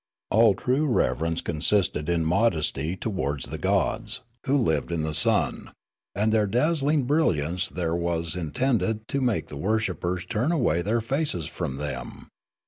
[0.31, 5.69] All true reverence consisted in modest}' towards the gods, who lived in the sun;
[6.15, 11.45] and their dazzling brilliance there was intended to make the worshippers turn away their faces
[11.45, 12.29] from them.